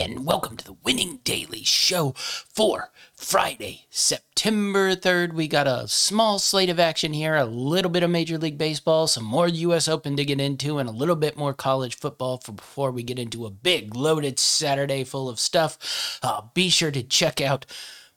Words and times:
and 0.00 0.26
welcome 0.26 0.58
to 0.58 0.64
the 0.64 0.76
Winning 0.84 1.20
Daily 1.24 1.64
Show 1.64 2.12
for 2.16 2.90
Friday, 3.14 3.86
September 3.88 4.94
3rd. 4.94 5.32
We 5.32 5.48
got 5.48 5.66
a 5.66 5.88
small 5.88 6.38
slate 6.38 6.68
of 6.68 6.78
action 6.78 7.14
here, 7.14 7.34
a 7.34 7.46
little 7.46 7.90
bit 7.90 8.02
of 8.02 8.10
Major 8.10 8.36
League 8.36 8.58
Baseball, 8.58 9.06
some 9.06 9.24
more 9.24 9.48
U.S. 9.48 9.88
Open 9.88 10.14
to 10.16 10.24
get 10.24 10.40
into, 10.40 10.76
and 10.78 10.86
a 10.86 10.92
little 10.92 11.16
bit 11.16 11.38
more 11.38 11.54
college 11.54 11.96
football 11.96 12.36
for 12.38 12.52
before 12.52 12.90
we 12.90 13.02
get 13.02 13.18
into 13.18 13.46
a 13.46 13.50
big 13.50 13.96
loaded 13.96 14.38
Saturday 14.38 15.02
full 15.02 15.30
of 15.30 15.40
stuff. 15.40 16.20
Uh, 16.22 16.42
be 16.52 16.68
sure 16.68 16.90
to 16.90 17.02
check 17.02 17.40
out 17.40 17.64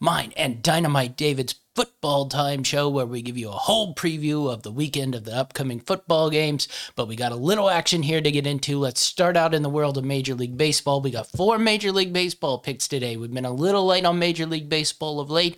mine 0.01 0.33
and 0.35 0.61
Dynamite 0.61 1.15
David's 1.15 1.53
football 1.79 2.27
time 2.27 2.61
show 2.61 2.89
where 2.89 3.05
we 3.05 3.21
give 3.21 3.37
you 3.37 3.47
a 3.47 3.53
whole 3.53 3.95
preview 3.95 4.51
of 4.51 4.63
the 4.63 4.71
weekend 4.71 5.15
of 5.15 5.23
the 5.23 5.33
upcoming 5.33 5.79
football 5.79 6.29
games. 6.29 6.67
But 6.97 7.07
we 7.07 7.15
got 7.15 7.31
a 7.31 7.37
little 7.37 7.69
action 7.69 8.03
here 8.03 8.19
to 8.19 8.31
get 8.31 8.45
into. 8.45 8.77
Let's 8.77 8.99
start 8.99 9.37
out 9.37 9.53
in 9.53 9.63
the 9.63 9.69
world 9.69 9.97
of 9.97 10.03
Major 10.03 10.35
League 10.35 10.57
Baseball. 10.57 10.99
We 10.99 11.09
got 11.09 11.27
four 11.27 11.57
Major 11.57 11.93
League 11.93 12.11
Baseball 12.11 12.57
picks 12.57 12.85
today. 12.89 13.15
We've 13.15 13.33
been 13.33 13.45
a 13.45 13.53
little 13.53 13.85
late 13.85 14.03
on 14.03 14.19
Major 14.19 14.45
League 14.45 14.67
Baseball 14.67 15.21
of 15.21 15.29
late, 15.29 15.55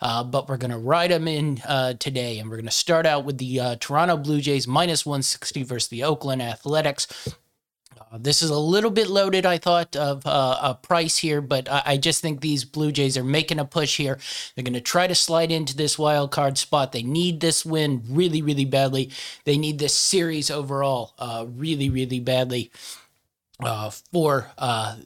uh, 0.00 0.22
but 0.22 0.48
we're 0.48 0.58
going 0.58 0.70
to 0.70 0.78
ride 0.78 1.10
them 1.10 1.26
in 1.26 1.60
uh, 1.66 1.94
today. 1.94 2.38
And 2.38 2.48
we're 2.48 2.56
going 2.58 2.66
to 2.66 2.70
start 2.70 3.04
out 3.04 3.24
with 3.24 3.38
the 3.38 3.58
uh, 3.58 3.76
Toronto 3.80 4.16
Blue 4.16 4.40
Jays 4.40 4.68
minus 4.68 5.04
160 5.04 5.64
versus 5.64 5.88
the 5.88 6.04
Oakland 6.04 6.40
Athletics. 6.40 7.34
Uh, 8.14 8.18
this 8.20 8.42
is 8.42 8.50
a 8.50 8.58
little 8.58 8.92
bit 8.92 9.08
loaded, 9.08 9.44
I 9.44 9.58
thought, 9.58 9.96
of 9.96 10.24
uh, 10.24 10.58
a 10.62 10.74
price 10.74 11.18
here, 11.18 11.40
but 11.40 11.68
I, 11.68 11.82
I, 11.84 11.96
just 11.96 12.22
think 12.22 12.40
these 12.40 12.64
Blue 12.64 12.92
Jays 12.92 13.18
are 13.18 13.24
making 13.24 13.58
a 13.58 13.64
push 13.64 13.96
here. 13.96 14.20
They're 14.54 14.62
going 14.62 14.74
to 14.74 14.80
try 14.80 15.08
to 15.08 15.16
slide 15.16 15.50
into 15.50 15.76
this 15.76 15.98
wild 15.98 16.30
card 16.30 16.56
spot. 16.56 16.92
They 16.92 17.02
need 17.02 17.40
this 17.40 17.66
win 17.66 18.04
really, 18.08 18.40
really 18.40 18.66
badly. 18.66 19.10
They 19.44 19.58
need 19.58 19.80
this 19.80 19.94
series 19.94 20.48
overall 20.48 21.14
uh, 21.18 21.46
really, 21.48 21.90
really 21.90 22.20
badly 22.20 22.70
uh, 23.58 23.90
for 23.90 24.52
uh, 24.58 24.98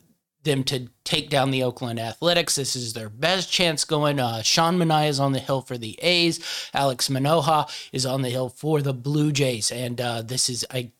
them 0.43 0.63
to 0.65 0.89
take 1.05 1.31
down 1.31 1.51
the 1.51 1.63
Oakland 1.63 1.99
Athletics. 1.99 2.57
This 2.57 2.77
is 2.77 2.93
their 2.93 3.09
best 3.09 3.51
chance 3.51 3.87
going. 3.87 4.21
Uh, 4.21 4.43
Sean 4.43 4.77
Manaea 4.77 5.09
is 5.09 5.19
on 5.19 5.33
the 5.33 5.39
hill 5.39 5.63
for 5.63 5.79
the 5.79 5.99
A's. 6.03 6.41
Alek 6.75 7.09
Manoah 7.09 7.69
is 7.91 8.05
on 8.05 8.21
the 8.21 8.29
hill 8.29 8.51
for 8.51 8.83
the 8.83 8.93
Blue 8.93 9.33
Jays. 9.33 9.73
And 9.73 9.99
uh, 9.99 10.21
this 10.21 10.51
is, 10.51 10.67
I 10.71 10.91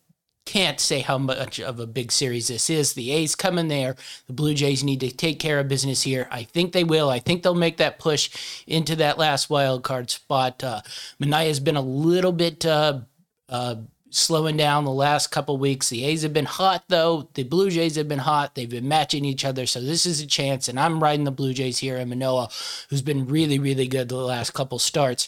can't 0.49 0.79
say 0.79 1.01
how 1.01 1.19
much 1.19 1.59
of 1.59 1.79
a 1.79 1.85
big 1.85 2.11
series 2.11 2.47
this 2.47 2.71
is. 2.71 2.93
The 2.93 3.11
A's 3.11 3.35
coming 3.35 3.67
there. 3.67 3.95
The 4.25 4.33
Blue 4.33 4.55
Jays 4.55 4.83
need 4.83 4.99
to 5.01 5.11
take 5.11 5.37
care 5.37 5.59
of 5.59 5.67
business 5.67 6.01
here. 6.01 6.27
I 6.31 6.41
think 6.41 6.71
they 6.71 6.83
will. 6.83 7.07
I 7.07 7.19
think 7.19 7.43
they'll 7.43 7.53
make 7.53 7.77
that 7.77 7.99
push 7.99 8.63
into 8.65 8.95
that 8.95 9.19
last 9.19 9.51
wild 9.51 9.83
card 9.83 10.09
spot. 10.09 10.63
Uh, 10.63 10.81
Manaea's 11.19 11.59
been 11.59 11.75
a 11.75 11.81
little 11.81 12.31
bit 12.31 12.65
uh, 12.65 13.01
uh, 13.47 13.75
slowing 14.09 14.57
down 14.57 14.85
the 14.85 14.91
last 14.91 15.27
couple 15.27 15.55
weeks. 15.57 15.89
The 15.89 16.03
A's 16.03 16.23
have 16.23 16.33
been 16.33 16.45
hot 16.45 16.85
though. 16.87 17.29
The 17.35 17.43
Blue 17.43 17.69
Jays 17.69 17.95
have 17.95 18.07
been 18.07 18.17
hot. 18.17 18.55
They've 18.55 18.67
been 18.67 18.87
matching 18.87 19.25
each 19.25 19.45
other, 19.45 19.67
so 19.67 19.79
this 19.79 20.07
is 20.07 20.19
a 20.19 20.25
chance. 20.25 20.67
And 20.67 20.79
I'm 20.79 20.99
riding 20.99 21.25
the 21.25 21.31
Blue 21.31 21.53
Jays 21.53 21.77
here 21.77 21.97
in 21.97 22.09
Manoah, 22.09 22.49
who's 22.89 23.03
been 23.03 23.27
really, 23.27 23.59
really 23.59 23.87
good 23.87 24.09
the 24.09 24.15
last 24.15 24.55
couple 24.55 24.79
starts. 24.79 25.27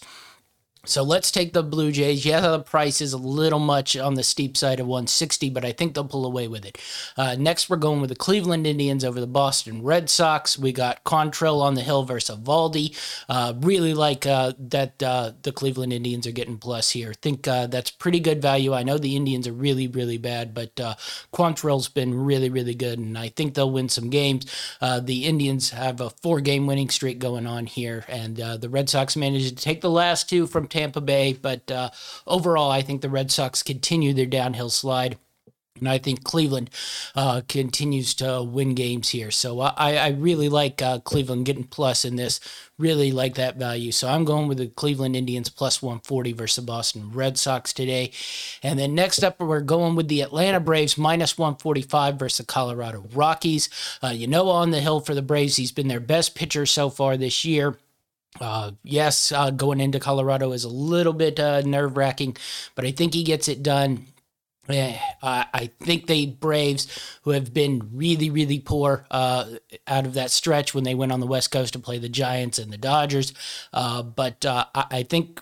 So 0.83 1.03
let's 1.03 1.29
take 1.29 1.53
the 1.53 1.61
Blue 1.61 1.91
Jays. 1.91 2.25
Yeah, 2.25 2.41
the 2.41 2.59
price 2.59 3.01
is 3.01 3.13
a 3.13 3.17
little 3.17 3.59
much 3.59 3.95
on 3.95 4.15
the 4.15 4.23
steep 4.23 4.57
side 4.57 4.79
of 4.79 4.87
160, 4.87 5.51
but 5.51 5.63
I 5.63 5.73
think 5.73 5.93
they'll 5.93 6.05
pull 6.05 6.25
away 6.25 6.47
with 6.47 6.65
it. 6.65 6.79
Uh, 7.15 7.35
next, 7.37 7.69
we're 7.69 7.77
going 7.77 8.01
with 8.01 8.09
the 8.09 8.15
Cleveland 8.15 8.65
Indians 8.65 9.05
over 9.05 9.19
the 9.19 9.27
Boston 9.27 9.83
Red 9.83 10.09
Sox. 10.09 10.57
We 10.57 10.71
got 10.71 11.03
Quantrill 11.03 11.61
on 11.61 11.75
the 11.75 11.81
hill 11.83 12.01
versus 12.01 12.39
Valdi. 12.39 12.97
Uh, 13.29 13.53
really 13.59 13.93
like 13.93 14.25
uh, 14.25 14.53
that 14.57 15.03
uh, 15.03 15.33
the 15.43 15.51
Cleveland 15.51 15.93
Indians 15.93 16.25
are 16.25 16.31
getting 16.31 16.57
plus 16.57 16.89
here. 16.89 17.13
Think 17.13 17.47
uh, 17.47 17.67
that's 17.67 17.91
pretty 17.91 18.19
good 18.19 18.41
value. 18.41 18.73
I 18.73 18.81
know 18.81 18.97
the 18.97 19.15
Indians 19.15 19.47
are 19.47 19.53
really, 19.53 19.87
really 19.87 20.17
bad, 20.17 20.55
but 20.55 20.79
uh, 20.79 20.95
Quantrill's 21.31 21.89
been 21.89 22.15
really, 22.25 22.49
really 22.49 22.73
good, 22.73 22.97
and 22.97 23.19
I 23.19 23.29
think 23.29 23.53
they'll 23.53 23.69
win 23.69 23.89
some 23.89 24.09
games. 24.09 24.47
Uh, 24.81 24.99
the 24.99 25.25
Indians 25.25 25.69
have 25.69 26.01
a 26.01 26.09
four-game 26.09 26.65
winning 26.65 26.89
streak 26.89 27.19
going 27.19 27.45
on 27.45 27.67
here, 27.67 28.03
and 28.07 28.37
the 28.37 28.69
Red 28.69 28.89
Sox 28.89 29.15
managed 29.15 29.55
to 29.55 29.63
take 29.63 29.81
the 29.81 29.89
last 29.89 30.27
two 30.27 30.47
from 30.47 30.70
Tampa 30.71 31.01
Bay. 31.01 31.33
But 31.33 31.69
uh, 31.69 31.91
overall, 32.25 32.71
I 32.71 32.81
think 32.81 33.01
the 33.01 33.09
Red 33.09 33.29
Sox 33.29 33.61
continue 33.61 34.13
their 34.13 34.25
downhill 34.25 34.71
slide. 34.71 35.17
And 35.81 35.89
I 35.89 35.97
think 35.97 36.23
Cleveland 36.23 36.69
uh, 37.15 37.41
continues 37.49 38.13
to 38.15 38.43
win 38.43 38.75
games 38.75 39.09
here. 39.09 39.31
So 39.31 39.59
I, 39.61 39.95
I 39.95 40.09
really 40.09 40.47
like 40.47 40.79
uh, 40.81 40.99
Cleveland 40.99 41.45
getting 41.45 41.63
plus 41.63 42.05
in 42.05 42.17
this. 42.17 42.39
Really 42.77 43.11
like 43.11 43.33
that 43.35 43.57
value. 43.57 43.91
So 43.91 44.07
I'm 44.07 44.23
going 44.23 44.47
with 44.47 44.59
the 44.59 44.67
Cleveland 44.67 45.15
Indians 45.15 45.49
plus 45.49 45.81
140 45.81 46.33
versus 46.33 46.57
the 46.57 46.61
Boston 46.61 47.11
Red 47.11 47.37
Sox 47.37 47.73
today. 47.73 48.11
And 48.61 48.77
then 48.77 48.93
next 48.93 49.23
up, 49.23 49.39
we're 49.39 49.61
going 49.61 49.95
with 49.95 50.07
the 50.07 50.21
Atlanta 50.21 50.59
Braves 50.59 50.99
minus 50.99 51.37
145 51.37 52.19
versus 52.19 52.37
the 52.37 52.45
Colorado 52.45 53.03
Rockies. 53.13 53.67
Uh, 54.03 54.09
you 54.09 54.27
know, 54.27 54.49
on 54.49 54.69
the 54.69 54.81
hill 54.81 54.99
for 54.99 55.15
the 55.15 55.23
Braves, 55.23 55.55
he's 55.55 55.71
been 55.71 55.87
their 55.87 55.99
best 55.99 56.35
pitcher 56.35 56.67
so 56.67 56.91
far 56.91 57.17
this 57.17 57.43
year. 57.43 57.77
Uh, 58.39 58.71
yes, 58.83 59.31
uh, 59.31 59.51
going 59.51 59.81
into 59.81 59.99
Colorado 59.99 60.51
is 60.51 60.63
a 60.63 60.69
little 60.69 61.13
bit 61.13 61.39
uh, 61.39 61.61
nerve 61.61 61.97
wracking, 61.97 62.37
but 62.75 62.85
I 62.85 62.91
think 62.91 63.13
he 63.13 63.23
gets 63.23 63.47
it 63.47 63.61
done. 63.61 64.07
Uh, 64.69 64.95
I 65.21 65.69
think 65.81 66.07
the 66.07 66.27
Braves, 66.27 66.87
who 67.23 67.31
have 67.31 67.53
been 67.53 67.89
really, 67.93 68.29
really 68.29 68.59
poor 68.59 69.05
uh, 69.11 69.45
out 69.85 70.05
of 70.05 70.13
that 70.13 70.31
stretch 70.31 70.73
when 70.73 70.85
they 70.85 70.95
went 70.95 71.11
on 71.11 71.19
the 71.19 71.27
West 71.27 71.51
Coast 71.51 71.73
to 71.73 71.79
play 71.79 71.97
the 71.97 72.07
Giants 72.07 72.57
and 72.57 72.71
the 72.71 72.77
Dodgers, 72.77 73.33
uh, 73.73 74.01
but 74.01 74.45
uh, 74.45 74.65
I 74.73 75.03
think 75.03 75.41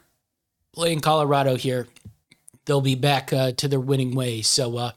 playing 0.74 1.02
Colorado 1.02 1.56
here, 1.56 1.88
they'll 2.66 2.82
be 2.82 2.96
back 2.96 3.32
uh, 3.32 3.52
to 3.52 3.68
their 3.68 3.80
winning 3.80 4.16
ways. 4.16 4.48
So 4.48 4.78
uh, 4.78 4.92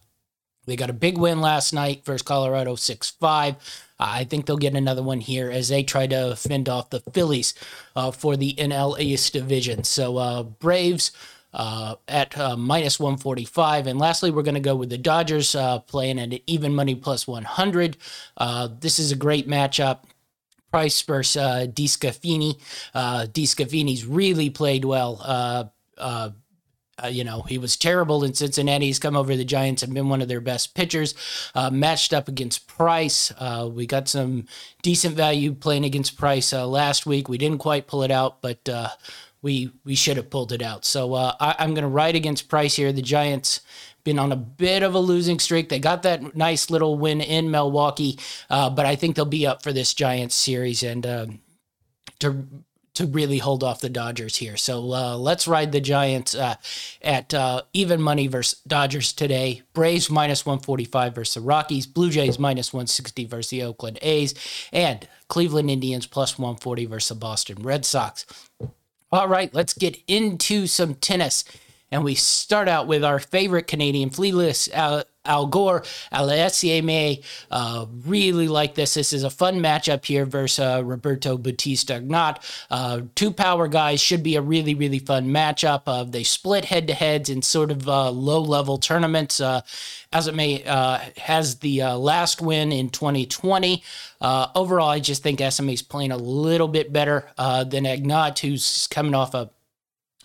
they 0.67 0.77
got 0.77 0.91
a 0.91 0.95
big 0.95 1.19
win 1.19 1.41
last 1.41 1.73
night 1.73 2.05
versus 2.05 2.23
Colorado 2.23 2.75
6 2.77 3.11
5. 3.11 3.57
I 3.99 4.25
think 4.25 4.47
they'll 4.47 4.57
get 4.57 4.75
another 4.75 5.03
one 5.03 5.21
here 5.21 5.51
as 5.51 5.69
they 5.69 5.83
try 5.83 6.07
to 6.09 6.37
fend 6.37 6.69
off 6.69 6.91
the 6.91 7.01
Phillies 7.13 7.55
uh, 7.95 8.11
for 8.11 8.37
the 8.37 8.55
NL 8.55 8.99
East 8.99 9.33
division. 9.33 9.85
So 9.85 10.17
uh, 10.17 10.43
Braves 10.43 11.13
uh, 11.55 11.97
at 12.09 12.37
uh, 12.39 12.57
minus 12.57 12.99
145. 12.99 13.87
And 13.87 13.99
lastly, 13.99 14.31
we're 14.31 14.43
going 14.43 14.55
to 14.55 14.61
go 14.61 14.77
with 14.77 14.91
the 14.91 14.99
Dodgers 14.99 15.55
uh, 15.55 15.81
playing 15.81 16.19
at 16.19 16.41
even 16.47 16.75
money 16.75 16.95
plus 16.95 17.27
100. 17.27 17.97
Uh, 18.37 18.69
this 18.81 18.99
is 18.99 19.13
a 19.13 19.17
great 19.17 19.49
matchup. 19.49 20.01
Price 20.71 21.03
versus 21.03 21.37
uh, 21.37 21.67
DeSclafani. 21.69 22.59
Uh, 22.95 23.27
DeSclafani's 23.31 24.07
really 24.07 24.49
played 24.49 24.85
well. 24.85 25.71
Uh, 27.03 27.07
you 27.07 27.25
know, 27.25 27.43
he 27.43 27.57
was 27.57 27.77
terrible 27.77 28.23
in 28.23 28.35
Cincinnati. 28.35 28.87
He's 28.87 28.99
come 28.99 29.17
over 29.17 29.35
the 29.35 29.45
Giants 29.45 29.83
and 29.83 29.95
been 29.95 30.09
one 30.09 30.21
of 30.21 30.29
their 30.29 30.41
best 30.41 30.75
pitchers. 30.75 31.15
Uh, 31.55 31.71
matched 31.71 32.13
up 32.13 32.29
against 32.29 32.67
Price. 32.67 33.33
Uh, 33.39 33.69
we 33.73 33.87
got 33.87 34.09
some 34.09 34.47
decent 34.83 35.17
value 35.17 35.55
playing 35.55 35.85
against 35.85 36.19
Price 36.19 36.53
uh, 36.53 36.67
last 36.67 37.07
week. 37.07 37.29
We 37.29 37.39
didn't 37.39 37.59
quite 37.59 37.87
pull 37.87 38.03
it 38.03 38.11
out, 38.11 38.43
but 38.43 38.69
uh, 38.69 38.89
we 39.41 39.73
we 39.85 39.95
should 39.95 40.19
have 40.19 40.29
pulled 40.29 40.53
it 40.53 40.61
out. 40.63 40.85
So 40.85 41.15
uh, 41.15 41.35
I, 41.41 41.57
I'm 41.59 41.73
going 41.75 41.83
to 41.83 41.89
ride 41.89 42.15
against 42.15 42.49
Price 42.49 42.77
here. 42.77 42.93
The 42.93 43.03
Giants 43.03 43.61
been 44.05 44.19
on 44.19 44.31
a 44.31 44.37
bit 44.37 44.83
of 44.83 44.95
a 44.95 44.99
losing 44.99 45.39
streak. 45.39 45.71
They 45.71 45.79
got 45.79 46.03
that 46.03 46.37
nice 46.37 46.71
little 46.71 46.99
win 46.99 47.21
in 47.21 47.51
Milwaukee, 47.51 48.19
but 48.49 48.81
I 48.81 48.97
think 48.97 49.17
they'll 49.17 49.25
be 49.25 49.47
up 49.47 49.63
for 49.63 49.73
this 49.73 49.95
Giants 49.95 50.35
series 50.35 50.83
and 50.83 51.05
to 52.19 52.47
to 52.95 53.07
really 53.07 53.39
hold 53.39 53.65
off 53.65 53.81
the 53.81 53.89
Dodgers 53.89 54.37
here. 54.37 54.57
So 54.57 54.93
uh, 54.93 55.17
let's 55.17 55.49
ride 55.49 55.73
the 55.73 55.81
Giants 55.81 56.35
uh, 56.35 56.57
at 57.01 57.33
uh, 57.33 57.63
even 57.73 58.03
money 58.03 58.27
versus 58.27 58.61
Dodgers 58.67 59.13
today. 59.13 59.63
Braves 59.73 60.11
minus 60.11 60.45
145 60.45 61.15
versus 61.15 61.35
the 61.35 61.41
Rockies. 61.41 61.87
Blue 61.87 62.11
Jays 62.11 62.39
minus 62.39 62.73
160 62.73 63.25
versus 63.25 63.51
the 63.51 63.63
Oakland 63.63 63.99
A's. 64.03 64.35
And 64.73 65.09
Cleveland 65.29 65.71
Indians 65.71 66.07
plus 66.07 66.39
140 66.39 66.87
versus 66.87 67.09
the 67.09 67.15
Boston 67.15 67.63
Red 67.63 67.85
Sox. 67.85 68.27
All 69.11 69.29
right, 69.29 69.53
let's 69.55 69.75
get 69.75 69.99
into 70.07 70.67
some 70.67 70.95
tennis. 70.95 71.45
And 71.91 72.05
we 72.05 72.15
start 72.15 72.69
out 72.69 72.87
with 72.87 73.05
our 73.05 73.19
favorite 73.19 73.67
Canadian, 73.67 74.09
Fleeless 74.09 74.69
uh, 74.73 75.05
Auger, 75.25 75.85
Aliassime. 76.13 77.23
Uh, 77.51 77.87
really 78.05 78.49
like 78.49 78.75
this. 78.75 78.95
This 78.95 79.13
is 79.13 79.23
a 79.23 79.31
fun 79.31 79.61
matchup 79.61 80.05
here 80.05 80.27
versus 80.27 80.59
uh, 80.59 80.83
Roberto 80.85 81.39
Bautista 81.39 81.95
Agut. 82.01 82.39
Uh, 82.71 83.03
two 83.15 83.33
power 83.33 83.69
guys 83.69 84.01
should 84.01 84.23
be 84.23 84.35
a 84.35 84.43
really, 84.43 84.75
really 84.75 84.99
fun 84.99 85.29
matchup. 85.29 85.83
Uh, 85.87 86.03
they 86.05 86.25
split 86.25 86.65
head 86.65 86.89
to 86.89 86.95
heads 86.95 87.31
in 87.31 87.41
sort 87.43 87.71
of 87.71 87.89
uh, 87.89 88.11
low 88.11 88.41
level 88.41 88.79
tournaments. 88.79 89.41
Uh, 89.41 89.61
as 90.13 90.27
it 90.27 90.35
may, 90.35 90.59
has 91.17 91.61
the 91.61 91.83
uh, 91.83 91.97
last 91.97 92.43
win 92.43 92.73
in 92.73 92.91
2020. 92.91 93.83
overall, 94.21 94.89
I 94.91 95.01
just 95.01 95.23
think 95.23 95.41
SMA 95.41 95.73
is 95.73 95.83
playing 95.83 96.13
a 96.13 96.17
little 96.17 96.69
bit 96.69 96.93
better 96.93 97.31
than 97.39 97.85
Agut, 97.85 98.41
who's 98.41 98.89
coming 98.89 99.15
off 99.15 99.35
a 99.35 99.51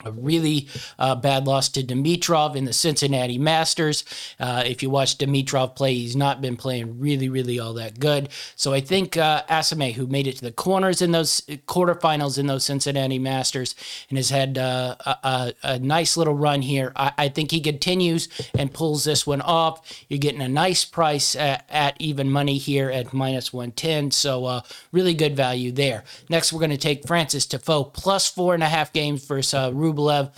a 0.06 0.12
really 0.12 0.68
uh, 1.00 1.16
bad 1.16 1.48
loss 1.48 1.70
to 1.70 1.84
Dimitrov 1.84 2.56
in 2.56 2.66
the 2.66 2.74
Cincinnati 2.74 3.38
Masters. 3.38 4.06
Uh, 4.40 4.64
if 4.66 4.84
you 4.84 4.90
watch 4.90 5.18
Dimitrov 5.18 5.76
play, 5.76 5.96
he's 5.96 6.16
not 6.16 6.42
been 6.42 6.56
playing 6.56 7.00
really, 7.00 7.30
really 7.30 7.60
all 7.60 7.74
that 7.74 8.00
good. 8.00 8.30
So 8.56 8.74
I 8.74 8.82
think 8.82 9.18
uh, 9.18 9.44
Asame, 9.50 9.94
who 9.94 10.08
made 10.08 10.28
it 10.28 10.38
to 10.38 10.44
the 10.44 10.52
corners 10.52 11.02
in 11.02 11.12
those 11.12 11.42
quarterfinals 11.68 12.38
in 12.38 12.48
those 12.48 12.66
Cincinnati 12.66 13.20
Masters 13.20 13.76
and 14.10 14.18
has 14.18 14.30
had 14.30 14.58
uh, 14.58 14.96
a, 15.06 15.54
a, 15.64 15.80
nice 15.80 16.18
little 16.18 16.34
run 16.34 16.62
here, 16.62 16.92
I, 16.96 17.12
I, 17.18 17.30
think 17.30 17.52
he 17.52 17.62
continues 17.62 18.30
and 18.58 18.74
pulls 18.74 19.04
this 19.04 19.26
one 19.26 19.42
off. 19.42 20.06
You're 20.10 20.20
getting 20.20 20.42
a 20.42 20.48
nice 20.48 20.86
price 20.86 21.36
at, 21.36 21.66
at 21.70 21.96
even 22.00 22.30
money 22.30 22.58
here 22.58 22.90
at 22.90 23.14
minus 23.14 23.54
110. 23.54 24.12
So 24.12 24.46
uh, 24.46 24.62
really 24.92 25.14
good 25.14 25.36
value 25.36 25.72
there. 25.72 26.04
Next, 26.30 26.52
we're 26.52 26.60
going 26.60 26.72
to 26.72 26.78
take 26.78 27.08
Frances 27.08 27.48
Tiafoe 27.48 27.94
plus 27.94 28.28
four 28.28 28.54
and 28.54 28.64
a 28.64 28.70
half 28.70 28.94
games 28.94 29.26
versus 29.26 29.54
uh, 29.54 29.72
Rublev. 29.94 30.32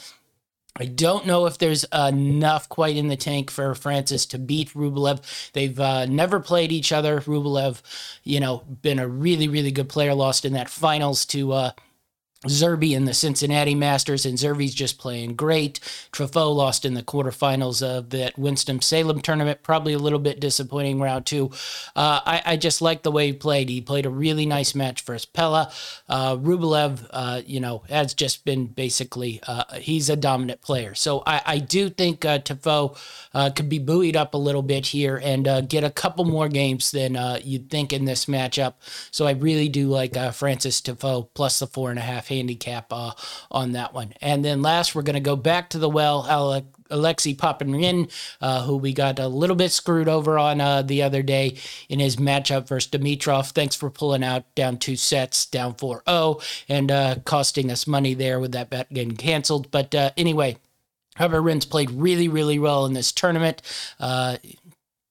I 0.75 0.85
don't 0.85 1.25
know 1.25 1.45
if 1.45 1.57
there's 1.57 1.83
enough 1.93 2.69
quite 2.69 2.95
in 2.95 3.09
the 3.09 3.17
tank 3.17 3.51
for 3.51 3.75
Frances 3.75 4.25
to 4.27 4.39
beat 4.39 4.73
Rublev. 4.73 5.51
They've 5.51 5.77
uh, 5.77 6.05
never 6.05 6.39
played 6.39 6.71
each 6.71 6.91
other. 6.91 7.19
Rublev, 7.21 7.81
you 8.23 8.39
know, 8.39 8.63
been 8.81 8.99
a 8.99 9.07
really, 9.07 9.47
really 9.49 9.71
good 9.71 9.89
player, 9.89 10.13
lost 10.13 10.45
in 10.45 10.53
that 10.53 10.69
finals 10.69 11.25
to 11.27 11.51
uh, 11.51 11.71
Zverev 12.47 12.95
in 12.95 13.03
the 13.03 13.13
Cincinnati 13.13 13.75
Masters, 13.75 14.25
and 14.25 14.37
Zverev's 14.37 14.73
just 14.73 14.97
playing 14.97 15.35
great. 15.35 15.81
Tiafoe 16.13 16.55
lost 16.55 16.85
in 16.85 16.93
the 16.93 17.03
quarterfinals 17.03 17.85
of 17.85 18.11
that 18.11 18.39
Winston-Salem 18.39 19.19
tournament. 19.19 19.61
Probably 19.61 19.91
a 19.91 19.99
little 19.99 20.19
bit 20.19 20.39
disappointing 20.39 21.01
round 21.01 21.25
two. 21.25 21.51
Uh, 21.97 22.21
I, 22.25 22.41
I, 22.45 22.55
just 22.55 22.81
like 22.81 23.03
the 23.03 23.11
way 23.11 23.27
he 23.27 23.33
played. 23.33 23.67
He 23.67 23.81
played 23.81 24.05
a 24.05 24.09
really 24.09 24.45
nice 24.45 24.73
match 24.73 25.01
for 25.01 25.17
Pella. 25.33 25.69
Uh, 26.07 26.37
Rublev, 26.37 27.05
uh, 27.11 27.41
you 27.45 27.59
know, 27.59 27.83
has 27.89 28.13
just 28.13 28.45
been 28.45 28.67
basically, 28.67 29.41
uh, 29.45 29.65
he's 29.75 30.09
a 30.09 30.15
dominant 30.15 30.61
player. 30.61 30.95
So 30.95 31.23
I, 31.27 31.41
I 31.45 31.57
do 31.59 31.89
think 31.89 32.23
uh, 32.23 32.39
Tiafoe 32.39 32.97
uh, 33.33 33.49
could 33.49 33.67
be 33.67 33.79
buoyed 33.79 34.15
up 34.15 34.33
a 34.33 34.37
little 34.37 34.61
bit 34.61 34.87
here 34.87 35.19
and 35.21 35.45
uh, 35.45 35.59
get 35.59 35.83
a 35.83 35.89
couple 35.89 36.23
more 36.23 36.47
games 36.47 36.91
than 36.91 37.17
you'd 37.43 37.69
think 37.69 37.91
in 37.91 38.05
this 38.05 38.25
matchup. 38.27 38.75
So 39.11 39.27
I 39.27 39.31
really 39.31 39.67
do 39.67 39.89
like 39.89 40.13
Frances 40.33 40.79
Tiafoe 40.79 41.27
plus 41.33 41.59
the 41.59 41.67
four 41.67 41.89
and 41.89 41.99
a 41.99 42.03
half 42.03 42.28
handicap 42.29 42.87
uh, 42.91 43.11
on 43.51 43.73
that 43.73 43.93
one. 43.93 44.13
And 44.21 44.43
then 44.45 44.61
last, 44.61 44.95
we're 44.95 45.01
going 45.01 45.15
to 45.15 45.19
go 45.19 45.35
back 45.35 45.69
to 45.71 45.79
the 45.79 45.89
well. 45.89 46.25
Alec, 46.29 46.65
Alexei 46.89 47.33
Popyrin, 47.33 48.11
uh, 48.41 48.63
who 48.63 48.77
we 48.77 48.93
got 48.93 49.19
a 49.19 49.27
little 49.27 49.55
bit 49.55 49.71
screwed 49.71 50.07
over 50.07 50.37
on 50.39 50.61
uh, 50.61 50.81
the 50.81 51.03
other 51.03 51.21
day 51.21 51.57
in 51.87 51.99
his 51.99 52.15
matchup 52.15 52.67
versus 52.67 52.89
Dimitrov. 52.89 53.51
Thanks 53.51 53.75
for 53.75 53.89
pulling 53.89 54.23
out 54.23 54.53
down 54.55 54.77
two 54.77 54.95
sets, 54.95 55.45
down 55.45 55.75
4 55.75 56.03
0, 56.07 56.39
and 56.67 56.91
uh, 56.91 57.15
costing 57.25 57.71
us 57.71 57.85
money 57.85 58.13
there 58.13 58.39
with 58.39 58.51
that 58.53 58.69
bet 58.69 58.91
getting 58.93 59.15
canceled. 59.15 59.69
But 59.71 59.93
uh, 59.93 60.11
anyway, 60.17 60.57
Popyrin's 61.19 61.65
played 61.65 61.91
really, 61.91 62.27
really 62.27 62.57
well 62.59 62.85
in 62.85 62.93
this 62.93 63.11
tournament. 63.11 63.61
Uh, 63.99 64.37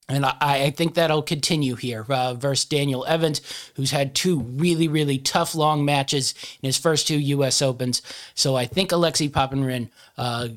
and 0.09 0.25
I, 0.25 0.37
I, 0.41 0.71
think 0.71 0.95
that'll 0.95 1.23
continue 1.23 1.75
here 1.75 2.05
uh, 2.09 2.35
versus 2.35 2.65
Daniel 2.65 3.05
Evans, 3.07 3.43
who's 3.75 3.91
had 3.91 4.15
two 4.15 4.41
really, 4.41 4.89
really 4.89 5.19
tough 5.19 5.55
long 5.55 5.85
matches 5.85 6.35
in 6.63 6.67
his 6.67 6.79
first 6.79 7.07
two 7.07 7.19
U.S. 7.19 7.61
Opens. 7.61 8.01
So 8.35 8.57
I 8.57 8.65
think 8.65 8.91
Alexei 8.91 9.29
Popyrin, 9.29 9.91
uh, 10.17 10.49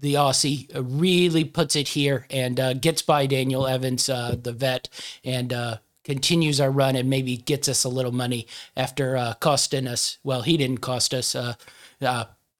the 0.00 0.14
Aussie, 0.14 0.74
uh, 0.74 0.82
really 0.82 1.44
puts 1.44 1.76
it 1.76 1.88
here 1.88 2.26
and 2.28 2.58
uh, 2.58 2.74
gets 2.74 3.02
by 3.02 3.26
Daniel 3.26 3.68
Evans, 3.68 4.08
uh, 4.08 4.34
the 4.40 4.52
vet, 4.52 4.88
and 5.24 5.52
uh, 5.52 5.76
continues 6.02 6.60
our 6.60 6.70
run 6.70 6.96
and 6.96 7.08
maybe 7.08 7.36
gets 7.36 7.68
us 7.68 7.84
a 7.84 7.88
little 7.88 8.10
money 8.10 8.48
after 8.76 9.36
costing 9.38 9.86
us. 9.86 10.18
Well, 10.24 10.42
he 10.42 10.56
didn't 10.56 10.78
cost 10.78 11.14
us 11.14 11.36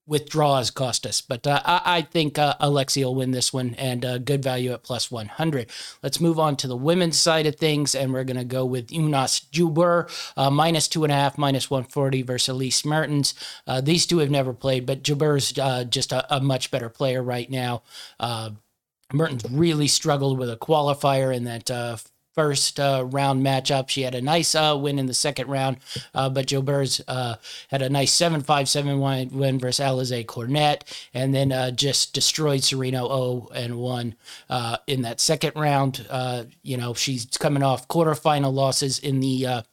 withdrawals 0.07 0.71
cost 0.71 1.07
us. 1.07 1.21
But 1.21 1.47
uh, 1.47 1.61
I, 1.65 2.03
think 2.03 2.39
uh, 2.39 2.55
Alexei 2.61 3.05
will 3.05 3.15
win 3.15 3.31
this 3.31 3.53
one 3.53 3.75
and 3.75 4.05
uh, 4.05 4.19
good 4.19 4.43
value 4.43 4.73
at 4.73 4.83
plus 4.83 5.11
100. 5.11 5.71
Let's 6.03 6.21
move 6.21 6.39
on 6.39 6.57
to 6.57 6.67
the 6.67 6.77
women's 6.77 7.19
side 7.19 7.47
of 7.47 7.57
things, 7.57 7.95
and 7.95 8.13
we're 8.13 8.25
going 8.25 8.37
to 8.37 8.45
go 8.45 8.65
with 8.65 8.93
Ons 8.93 9.41
Jabeur, 9.53 10.11
uh, 10.37 10.51
minus 10.51 10.89
two 10.89 11.05
and 11.05 11.13
a 11.13 11.17
half, 11.17 11.39
minus 11.39 11.71
140 11.71 12.23
versus 12.23 12.49
Elise 12.49 12.85
Mertens. 12.85 13.35
Uh, 13.67 13.81
these 13.81 14.07
two 14.07 14.19
have 14.19 14.31
never 14.31 14.53
played, 14.53 14.87
but 14.87 15.03
Jabeur's 15.03 15.57
uh, 15.59 15.85
just 15.85 16.13
a, 16.13 16.37
a, 16.37 16.41
much 16.41 16.71
better 16.71 16.89
player 16.89 17.23
right 17.23 17.49
now. 17.49 17.83
Mertens 19.13 19.45
really 19.51 19.89
struggled 19.89 20.39
with 20.39 20.51
a 20.51 20.57
qualifier 20.57 21.35
in 21.35 21.45
that 21.45 21.71
first 22.35 22.81
uh, 22.81 23.05
round 23.07 23.45
matchup. 23.45 23.89
She 23.89 24.03
had 24.03 24.15
a 24.15 24.23
nice 24.23 24.55
uh, 24.55 24.77
win 24.81 24.99
in 24.99 25.07
the 25.07 25.15
second 25.15 25.49
round, 25.49 25.79
uh, 26.15 26.29
but 26.29 26.47
Jabeur's 26.47 27.01
uh, 27.09 27.37
had 27.69 27.83
a 27.83 27.91
nice 27.91 28.13
7 28.13 28.41
5 28.43 28.69
7 28.69 28.99
1 28.99 29.29
win 29.33 29.59
versus 29.59 29.85
Alizé 29.85 30.27
Cornet, 30.27 30.85
and 31.15 31.35
then 31.35 31.53
uh, 31.53 31.71
just 31.71 32.15
destroyed 32.15 32.65
Serena 32.65 32.99
0 32.99 33.49
and 33.55 33.77
1 33.77 34.15
uh, 34.51 34.77
in 34.87 35.03
that 35.03 35.21
second 35.21 35.53
round. 35.57 36.07
you 36.63 36.77
know, 36.77 36.95
she's 36.95 37.27
coming 37.27 37.63
off 37.63 37.89
quarterfinal 37.89 38.53
losses 38.53 38.99
in 38.99 39.21
the 39.21 39.65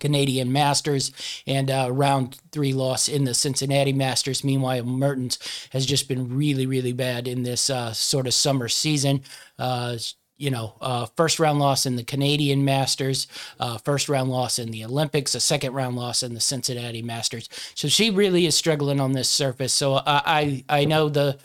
Canadian 0.00 0.50
Masters 0.50 1.12
and 1.46 1.70
uh, 1.70 1.88
round 1.92 2.38
three 2.50 2.72
loss 2.72 3.08
in 3.08 3.24
the 3.24 3.34
Cincinnati 3.34 3.92
Masters. 3.92 4.42
Meanwhile, 4.42 4.84
Mertens 4.84 5.38
has 5.70 5.86
just 5.86 6.08
been 6.08 6.36
really, 6.36 6.66
really 6.66 6.92
bad 6.92 7.28
in 7.28 7.44
this 7.44 7.70
uh, 7.70 7.92
sort 7.92 8.26
of 8.26 8.34
summer 8.34 8.68
season. 8.68 9.22
Uh, 9.58 9.98
you 10.40 10.50
know, 10.50 10.74
uh, 10.80 11.06
first 11.16 11.38
round 11.38 11.58
loss 11.58 11.84
in 11.84 11.96
the 11.96 12.02
Canadian 12.02 12.64
Masters, 12.64 13.28
uh, 13.60 13.76
first 13.78 14.08
round 14.08 14.30
loss 14.30 14.58
in 14.58 14.70
the 14.70 14.84
Olympics, 14.84 15.34
a 15.34 15.40
second 15.40 15.74
round 15.74 15.96
loss 15.96 16.22
in 16.22 16.32
the 16.32 16.40
Cincinnati 16.40 17.02
Masters. 17.02 17.48
So 17.74 17.88
she 17.88 18.10
really 18.10 18.46
is 18.46 18.56
struggling 18.56 19.00
on 19.00 19.12
this 19.12 19.28
surface. 19.28 19.74
So 19.74 19.94
I 20.06 20.22
I, 20.40 20.64
I 20.68 20.84
know 20.86 21.08
the 21.08 21.38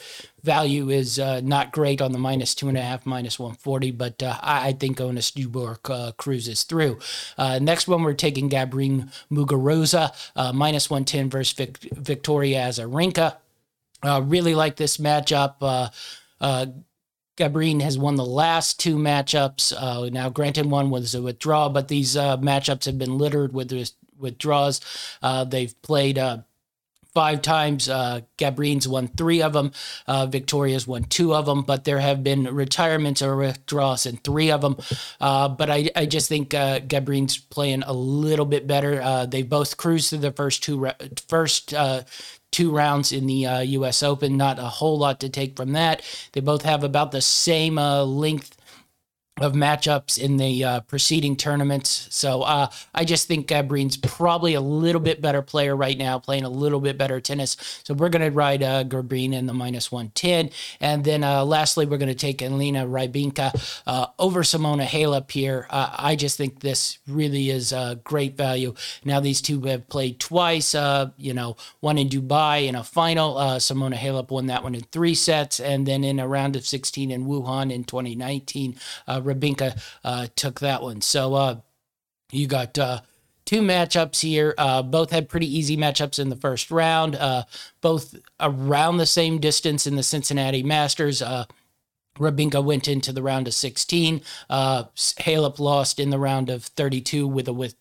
value 0.45 0.89
is 0.89 1.19
uh, 1.19 1.41
not 1.43 1.73
great 1.73 2.01
on 2.01 2.13
the 2.13 2.19
minus 2.19 2.55
two 2.55 2.69
and 2.69 2.77
a 2.77 2.81
half, 2.81 3.05
minus 3.05 3.37
140, 3.37 3.91
but 3.91 4.23
uh, 4.23 4.37
I, 4.41 4.67
I, 4.67 4.71
think 4.73 5.01
Ons 5.01 5.31
Jabeur 5.31 5.77
uh, 5.89 6.11
cruises 6.13 6.63
through. 6.63 6.99
Uh, 7.37 7.59
next 7.59 7.87
one, 7.87 8.03
we're 8.03 8.13
taking 8.13 8.49
Garbiñe 8.49 9.11
Muguruza, 9.31 10.13
uh, 10.35 10.53
minus 10.53 10.89
110 10.89 11.29
versus 11.29 11.53
Vic- 11.53 11.89
Victoria 11.93 12.59
Azarenka. 12.59 13.37
Uh, 14.03 14.21
really 14.23 14.53
like 14.55 14.75
this 14.75 14.97
matchup. 14.97 15.91
Garbiñe 17.37 17.81
has 17.81 17.97
won 17.97 18.15
the 18.15 18.25
last 18.25 18.79
two 18.79 18.95
matchups. 18.95 19.73
Uh, 19.77 20.09
now, 20.09 20.29
granted, 20.29 20.65
one 20.67 20.89
was 20.89 21.13
a 21.13 21.21
withdrawal, 21.21 21.69
but 21.69 21.87
these 21.87 22.15
uh, 22.15 22.37
matchups 22.37 22.85
have 22.85 22.97
been 22.97 23.17
littered 23.17 23.53
with 23.53 23.73
withdrawals. 24.17 24.81
Uh, 25.21 25.43
they've 25.43 25.79
played 25.81 26.17
uh, 26.17 26.39
five 27.15 27.41
times. 27.41 27.89
Uh, 27.89 28.21
Garbiñe's 28.37 28.87
won 28.87 29.07
three 29.07 29.41
of 29.41 29.53
them. 29.53 29.71
Uh, 30.05 30.27
Victoria's 30.27 30.85
won 30.85 31.05
two 31.05 31.33
of 31.33 31.45
them, 31.45 31.63
but 31.63 31.85
there 31.85 31.99
have 31.99 32.23
been 32.23 32.43
retirements 32.53 33.21
or 33.21 33.37
withdrawals 33.37 34.05
in 34.05 34.17
three 34.17 34.51
of 34.51 34.61
them. 34.61 34.77
Uh, 35.19 35.47
but 35.47 35.71
I, 35.71 35.89
I 35.95 36.05
just 36.05 36.29
think 36.29 36.53
uh, 36.53 36.81
Garbiñe's 36.81 37.37
playing 37.37 37.83
a 37.83 37.93
little 37.93 38.45
bit 38.45 38.67
better. 38.67 39.01
Uh, 39.01 39.25
they 39.25 39.41
both 39.41 39.77
cruised 39.77 40.09
through 40.09 40.19
the 40.19 40.31
first 40.31 40.61
two 40.61 40.91
first 41.27 41.73
uh, 41.73 42.03
two 42.55 42.71
rounds 42.71 43.11
in 43.11 43.27
the 43.27 43.45
uh, 43.45 43.59
U.S. 43.59 44.01
Open. 44.01 44.37
Not 44.37 44.59
a 44.59 44.63
whole 44.63 44.97
lot 44.97 45.19
to 45.19 45.29
take 45.29 45.57
from 45.57 45.73
that. 45.73 46.01
They 46.31 46.39
both 46.39 46.61
have 46.61 46.85
about 46.85 47.11
the 47.11 47.19
same 47.19 47.77
uh, 47.77 48.05
length 48.05 48.54
of 49.41 49.51
matchups 49.51 50.17
in 50.17 50.37
the 50.37 50.63
uh, 50.63 50.79
preceding 50.81 51.35
tournaments. 51.35 52.07
So 52.09 52.43
uh, 52.43 52.69
I 52.93 53.03
just 53.03 53.27
think 53.27 53.49
Garbiñe's 53.49 53.97
probably 53.97 54.53
a 54.53 54.61
little 54.61 55.01
bit 55.01 55.19
better 55.21 55.41
player 55.41 55.75
right 55.75 55.97
now, 55.97 56.19
playing 56.19 56.45
a 56.45 56.49
little 56.49 56.79
bit 56.79 56.97
better 56.97 57.19
tennis. 57.19 57.57
So 57.83 57.93
we're 57.93 58.07
going 58.07 58.21
to 58.21 58.31
ride 58.31 58.63
uh, 58.63 58.85
Gabrine 58.85 59.33
in 59.33 59.45
the 59.45 59.53
minus 59.53 59.91
110. 59.91 60.51
And 60.79 61.03
then 61.03 61.25
uh, 61.25 61.43
lastly, 61.43 61.85
we're 61.85 61.97
going 61.97 62.07
to 62.07 62.15
take 62.15 62.41
Elena 62.41 62.85
Rybakina 62.85 63.81
uh, 63.85 64.07
over 64.19 64.41
Simona 64.43 64.85
Halep 64.85 65.29
here. 65.29 65.67
Uh, 65.69 65.93
I 65.97 66.15
just 66.15 66.37
think 66.37 66.61
this 66.61 66.99
really 67.05 67.49
is 67.49 67.73
a 67.73 67.99
great 68.05 68.37
value. 68.37 68.73
Now, 69.03 69.19
these 69.19 69.41
two 69.41 69.59
have 69.63 69.89
played 69.89 70.17
twice, 70.17 70.73
uh, 70.73 71.11
you 71.17 71.33
know, 71.33 71.57
one 71.81 71.97
in 71.97 72.07
Dubai 72.07 72.67
in 72.67 72.75
a 72.75 72.85
final. 72.85 73.35
Simona 73.35 73.95
Halep 73.95 74.31
won 74.31 74.45
that 74.45 74.63
one 74.63 74.75
in 74.75 74.81
three 74.93 75.13
sets. 75.13 75.59
And 75.59 75.85
then 75.85 76.05
in 76.05 76.21
a 76.21 76.27
round 76.27 76.55
of 76.55 76.65
16 76.65 77.11
in 77.11 77.25
Wuhan 77.25 77.69
in 77.69 77.83
2019, 77.83 78.77
Rybakina 79.25 79.81
uh, 80.03 80.27
took 80.35 80.59
that 80.61 80.81
one. 80.81 81.01
So 81.01 81.33
uh, 81.33 81.55
you 82.31 82.47
got 82.47 82.77
uh, 82.77 83.01
two 83.45 83.61
matchups 83.61 84.21
here. 84.21 84.53
Uh, 84.57 84.81
both 84.81 85.11
had 85.11 85.29
pretty 85.29 85.53
easy 85.57 85.77
matchups 85.77 86.19
in 86.19 86.29
the 86.29 86.35
first 86.35 86.71
round. 86.71 87.15
Uh, 87.15 87.43
both 87.81 88.15
around 88.39 88.97
the 88.97 89.05
same 89.05 89.39
distance 89.39 89.87
in 89.87 89.95
the 89.95 90.03
Cincinnati 90.03 90.63
Masters. 90.63 91.21
Uh, 91.21 91.45
Rybakina 92.17 92.63
went 92.63 92.87
into 92.87 93.11
the 93.11 93.21
round 93.21 93.47
of 93.47 93.53
16. 93.53 94.21
Uh, 94.49 94.85
Halep 94.95 95.59
lost 95.59 95.99
in 95.99 96.09
the 96.09 96.19
round 96.19 96.49
of 96.49 96.63
32 96.63 97.27
with 97.27 97.47
a 97.47 97.53
with 97.53 97.75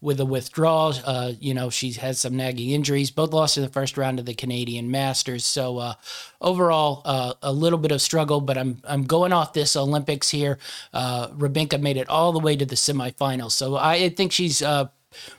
with 0.00 0.20
a 0.20 0.24
withdrawal. 0.26 0.94
Uh, 1.04 1.32
you 1.40 1.54
know, 1.54 1.70
she 1.70 1.92
has 1.92 2.20
some 2.20 2.36
nagging 2.36 2.70
injuries. 2.70 3.10
Both 3.10 3.32
lost 3.32 3.56
in 3.56 3.62
the 3.62 3.68
first 3.68 3.96
round 3.96 4.18
of 4.18 4.26
the 4.26 4.34
Canadian 4.34 4.90
Masters. 4.90 5.44
So 5.44 5.78
uh, 5.78 5.94
overall, 6.40 7.02
uh, 7.04 7.34
a 7.42 7.52
little 7.52 7.78
bit 7.78 7.92
of 7.92 8.02
struggle. 8.02 8.40
But 8.40 8.58
I'm 8.58 8.80
I'm 8.84 9.04
going 9.04 9.32
off 9.32 9.52
this 9.52 9.76
Olympics 9.76 10.30
here. 10.30 10.58
Uh, 10.92 11.28
Rybakina 11.28 11.80
made 11.80 11.96
it 11.96 12.08
all 12.08 12.32
the 12.32 12.40
way 12.40 12.56
to 12.56 12.66
the 12.66 12.74
semifinals. 12.74 13.52
So 13.52 13.76
I 13.76 14.08
think 14.10 14.32
she's 14.32 14.62
uh, 14.62 14.88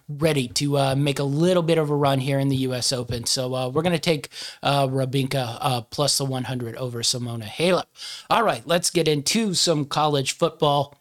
ready 0.07 0.47
to 0.49 0.77
uh, 0.77 0.95
make 0.95 1.19
a 1.19 1.23
little 1.23 1.63
bit 1.63 1.77
of 1.77 1.89
a 1.89 1.95
run 1.95 2.19
here 2.19 2.39
in 2.39 2.49
the 2.49 2.57
U.S. 2.57 2.93
Open. 2.93 3.25
So 3.25 3.53
uh, 3.55 3.69
we're 3.69 3.81
going 3.81 3.93
to 3.93 3.99
take 3.99 4.29
Rybakina 4.63 5.89
plus 5.89 6.17
the 6.17 6.25
100 6.25 6.75
over 6.75 6.99
Simona 6.99 7.45
Halep. 7.45 7.85
All 8.29 8.43
right, 8.43 8.65
let's 8.65 8.89
get 8.89 9.07
into 9.07 9.53
some 9.53 9.85
college 9.85 10.37
football. 10.37 10.95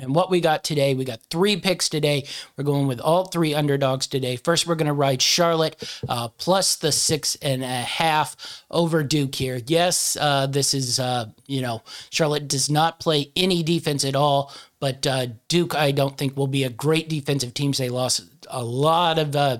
And 0.00 0.14
what 0.14 0.30
we 0.30 0.40
got 0.40 0.64
today, 0.64 0.94
we 0.94 1.04
got 1.04 1.20
three 1.30 1.56
picks 1.56 1.88
today. 1.88 2.26
We're 2.56 2.64
going 2.64 2.86
with 2.86 3.00
all 3.00 3.26
three 3.26 3.54
underdogs 3.54 4.06
today. 4.06 4.36
First, 4.36 4.66
we're 4.66 4.74
going 4.74 4.86
to 4.86 4.92
ride 4.92 5.22
Charlotte 5.22 5.82
uh, 6.08 6.28
plus 6.28 6.76
the 6.76 6.92
six 6.92 7.36
and 7.36 7.62
a 7.62 7.66
half 7.66 8.64
over 8.70 9.02
Duke 9.02 9.34
here. 9.34 9.60
Yes, 9.66 10.16
uh, 10.20 10.46
this 10.46 10.74
is, 10.74 11.00
uh, 11.00 11.26
you 11.46 11.62
know, 11.62 11.82
Charlotte 12.10 12.48
does 12.48 12.70
not 12.70 13.00
play 13.00 13.30
any 13.36 13.62
defense 13.62 14.04
at 14.04 14.16
all, 14.16 14.52
but 14.80 15.06
uh, 15.06 15.26
Duke, 15.48 15.74
I 15.74 15.90
don't 15.90 16.16
think, 16.16 16.36
will 16.36 16.46
be 16.46 16.64
a 16.64 16.70
great 16.70 17.08
defensive 17.08 17.54
team. 17.54 17.72
They 17.72 17.88
lost 17.88 18.22
a 18.48 18.62
lot 18.62 19.18
of 19.18 19.34
uh, 19.34 19.58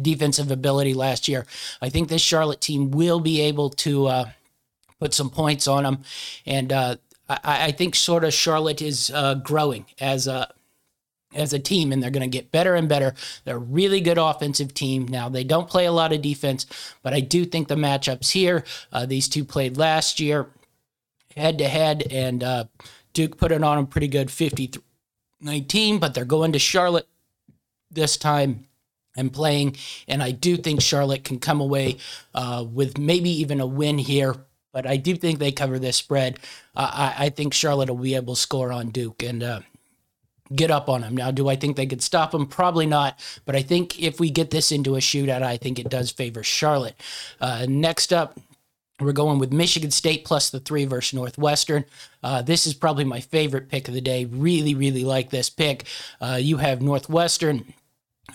defensive 0.00 0.50
ability 0.50 0.94
last 0.94 1.28
year. 1.28 1.46
I 1.80 1.88
think 1.88 2.08
this 2.08 2.22
Charlotte 2.22 2.60
team 2.60 2.90
will 2.90 3.20
be 3.20 3.40
able 3.42 3.70
to 3.70 4.06
uh, 4.06 4.30
put 4.98 5.14
some 5.14 5.30
points 5.30 5.66
on 5.66 5.84
them. 5.84 6.02
And, 6.44 6.98
I, 7.30 7.66
I 7.66 7.72
think 7.72 7.94
sort 7.94 8.24
of 8.24 8.34
Charlotte 8.34 8.82
is 8.82 9.10
uh, 9.14 9.34
growing 9.34 9.86
as 10.00 10.26
a 10.26 10.52
as 11.32 11.52
a 11.52 11.60
team, 11.60 11.92
and 11.92 12.02
they're 12.02 12.10
going 12.10 12.28
to 12.28 12.38
get 12.38 12.50
better 12.50 12.74
and 12.74 12.88
better. 12.88 13.14
They're 13.44 13.56
a 13.56 13.60
really 13.60 14.00
good 14.00 14.18
offensive 14.18 14.74
team. 14.74 15.06
Now, 15.06 15.28
they 15.28 15.44
don't 15.44 15.68
play 15.68 15.86
a 15.86 15.92
lot 15.92 16.12
of 16.12 16.22
defense, 16.22 16.66
but 17.04 17.14
I 17.14 17.20
do 17.20 17.44
think 17.44 17.68
the 17.68 17.76
matchups 17.76 18.32
here, 18.32 18.64
uh, 18.92 19.06
these 19.06 19.28
two 19.28 19.44
played 19.44 19.76
last 19.76 20.18
year 20.18 20.48
head 21.36 21.58
to 21.58 21.68
head, 21.68 22.02
and 22.10 22.42
uh, 22.42 22.64
Duke 23.12 23.36
put 23.36 23.52
it 23.52 23.62
on 23.62 23.76
them 23.76 23.86
pretty 23.86 24.08
good 24.08 24.30
50 24.30 24.72
19, 25.42 25.98
but 25.98 26.12
they're 26.12 26.24
going 26.24 26.52
to 26.52 26.58
Charlotte 26.58 27.08
this 27.90 28.16
time 28.16 28.66
and 29.16 29.32
playing. 29.32 29.76
And 30.06 30.22
I 30.22 30.32
do 30.32 30.56
think 30.56 30.82
Charlotte 30.82 31.24
can 31.24 31.38
come 31.38 31.60
away 31.60 31.96
uh, 32.34 32.64
with 32.70 32.98
maybe 32.98 33.30
even 33.30 33.60
a 33.60 33.66
win 33.66 33.98
here 33.98 34.34
but 34.72 34.86
I 34.86 34.96
do 34.96 35.16
think 35.16 35.38
they 35.38 35.52
cover 35.52 35.78
this 35.78 35.96
spread. 35.96 36.38
Uh, 36.74 36.90
I, 36.92 37.26
I, 37.26 37.28
think 37.30 37.54
Charlotte 37.54 37.88
will 37.88 37.96
be 37.96 38.14
able 38.14 38.34
to 38.34 38.40
score 38.40 38.72
on 38.72 38.90
Duke 38.90 39.22
and 39.22 39.42
uh, 39.42 39.60
get 40.54 40.70
up 40.70 40.88
on 40.88 41.02
them. 41.02 41.16
Now, 41.16 41.30
do 41.30 41.48
I 41.48 41.56
think 41.56 41.76
they 41.76 41.86
could 41.86 42.02
stop 42.02 42.30
them? 42.32 42.46
Probably 42.46 42.86
not. 42.86 43.18
But 43.44 43.56
I 43.56 43.62
think 43.62 44.00
if 44.02 44.20
we 44.20 44.30
get 44.30 44.50
this 44.50 44.72
into 44.72 44.96
a 44.96 45.00
shootout, 45.00 45.42
I 45.42 45.56
think 45.56 45.78
it 45.78 45.88
does 45.88 46.10
favor 46.10 46.42
Charlotte. 46.42 47.00
Uh, 47.40 47.66
next 47.68 48.12
up, 48.12 48.38
we're 49.00 49.12
going 49.12 49.38
with 49.38 49.52
Michigan 49.52 49.90
State 49.90 50.24
plus 50.24 50.50
the 50.50 50.60
three 50.60 50.84
versus 50.84 51.14
Northwestern. 51.14 51.84
Uh, 52.22 52.42
this 52.42 52.66
is 52.66 52.74
probably 52.74 53.04
my 53.04 53.20
favorite 53.20 53.68
pick 53.68 53.88
of 53.88 53.94
the 53.94 54.00
day. 54.00 54.26
Really, 54.26 54.74
really 54.74 55.04
like 55.04 55.30
this 55.30 55.48
pick. 55.48 55.84
Uh, 56.20 56.38
you 56.40 56.58
have 56.58 56.82
Northwestern 56.82 57.72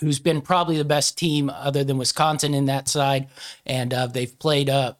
who's 0.00 0.18
been 0.18 0.40
probably 0.40 0.76
the 0.76 0.84
best 0.84 1.16
team 1.16 1.50
other 1.50 1.84
than 1.84 1.98
Wisconsin 1.98 2.54
in 2.54 2.66
that 2.66 2.88
side. 2.88 3.28
And 3.64 3.92
uh, 3.92 4.06
they've 4.06 4.38
played 4.38 4.68
uh, 4.68 4.94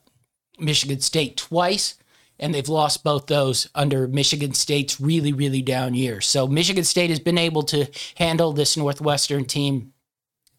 Michigan 0.58 1.00
State 1.00 1.36
twice, 1.36 1.94
and 2.38 2.54
they've 2.54 2.68
lost 2.68 3.04
both 3.04 3.26
those 3.26 3.68
under 3.74 4.06
Michigan 4.08 4.52
State's 4.54 5.00
really, 5.00 5.32
really 5.32 5.62
down 5.62 5.94
year. 5.94 6.20
So 6.20 6.46
Michigan 6.46 6.84
State 6.84 7.10
has 7.10 7.20
been 7.20 7.38
able 7.38 7.62
to 7.64 7.86
handle 8.16 8.52
this 8.52 8.76
Northwestern 8.76 9.44
team 9.44 9.92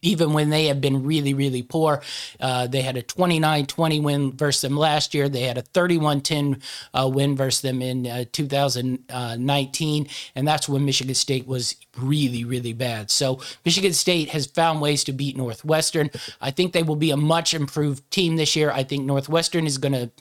even 0.07 0.33
when 0.33 0.49
they 0.49 0.65
have 0.65 0.79
been 0.79 1.03
really, 1.03 1.33
really 1.33 1.61
poor. 1.61 2.01
Uh, 2.39 2.67
they 2.67 2.81
had 2.81 2.97
a 2.97 3.01
29 3.01 3.65
20 3.65 3.99
win 3.99 4.31
versus 4.31 4.61
them 4.61 4.77
last 4.77 5.13
year. 5.13 5.27
They 5.27 5.41
had 5.41 5.57
a 5.57 5.61
31 5.61 6.21
10 6.21 6.61
uh, 6.93 7.09
win 7.13 7.35
versus 7.35 7.61
them 7.61 7.81
in 7.81 8.07
uh, 8.07 8.25
2019. 8.31 10.07
And 10.35 10.47
that's 10.47 10.69
when 10.69 10.85
Michigan 10.85 11.15
State 11.15 11.47
was 11.47 11.75
really, 11.97 12.43
really 12.45 12.73
bad. 12.73 13.11
So 13.11 13.41
Michigan 13.65 13.93
State 13.93 14.29
has 14.29 14.45
found 14.45 14.81
ways 14.81 15.03
to 15.05 15.11
beat 15.11 15.35
Northwestern. 15.35 16.09
I 16.41 16.51
think 16.51 16.73
they 16.73 16.83
will 16.83 16.95
be 16.95 17.11
a 17.11 17.17
much 17.17 17.53
improved 17.53 18.09
team 18.09 18.37
this 18.37 18.55
year. 18.55 18.71
I 18.71 18.83
think 18.83 19.05
Northwestern 19.05 19.65
is 19.67 19.77
going 19.77 19.93
to 19.93 20.11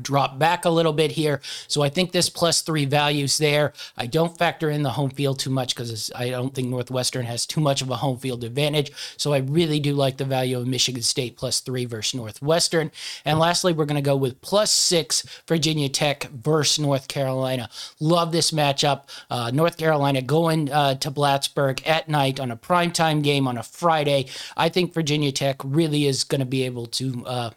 drop 0.00 0.38
back 0.38 0.64
a 0.64 0.70
little 0.70 0.92
bit 0.92 1.10
here. 1.10 1.40
So 1.66 1.82
I 1.82 1.88
think 1.88 2.12
this 2.12 2.28
plus 2.28 2.62
three 2.62 2.84
values 2.84 3.38
there. 3.38 3.72
I 3.96 4.06
don't 4.06 4.36
factor 4.38 4.70
in 4.70 4.82
the 4.82 4.90
home 4.90 5.10
field 5.10 5.40
too 5.40 5.50
much 5.50 5.74
because 5.74 6.12
I 6.14 6.30
don't 6.30 6.54
think 6.54 6.68
Northwestern 6.68 7.26
has 7.26 7.44
too 7.44 7.60
much 7.60 7.82
of 7.82 7.90
a 7.90 7.96
home 7.96 8.16
field 8.16 8.44
advantage. 8.44 8.92
So 9.16 9.32
I 9.32 9.38
really 9.38 9.80
do 9.80 9.94
like 9.94 10.16
the 10.16 10.24
value 10.24 10.58
of 10.58 10.66
Michigan 10.66 11.02
State 11.02 11.36
plus 11.36 11.60
three 11.60 11.86
versus 11.86 12.14
Northwestern. 12.14 12.92
And 13.24 13.38
lastly, 13.38 13.72
we're 13.72 13.84
going 13.84 13.96
to 13.96 14.02
go 14.02 14.16
with 14.16 14.40
plus 14.42 14.70
six 14.70 15.26
Virginia 15.48 15.88
Tech 15.88 16.24
versus 16.30 16.78
North 16.78 17.08
Carolina. 17.08 17.68
Love 17.98 18.30
this 18.30 18.52
matchup. 18.52 19.08
Uh, 19.28 19.50
North 19.52 19.76
Carolina 19.76 20.22
going 20.22 20.70
uh, 20.70 20.94
to 20.96 21.10
Blacksburg 21.10 21.86
at 21.86 22.08
night 22.08 22.38
on 22.38 22.52
a 22.52 22.56
primetime 22.56 23.24
game 23.24 23.48
on 23.48 23.58
a 23.58 23.62
Friday. 23.62 24.26
I 24.56 24.68
think 24.68 24.94
Virginia 24.94 25.32
Tech 25.32 25.56
really 25.64 26.06
is 26.06 26.22
going 26.22 26.40
to 26.40 26.46
be 26.46 26.62
able 26.62 26.86
to. 26.86 27.26
Uh, 27.26 27.50